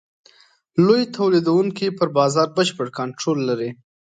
لوی 0.85 1.03
تولیدوونکي 1.15 1.87
پر 1.97 2.07
بازار 2.17 2.47
بشپړ 2.57 2.87
کنټرول 2.99 3.37
لري. 3.49 3.69